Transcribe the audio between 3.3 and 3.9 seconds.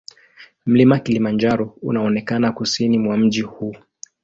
huu.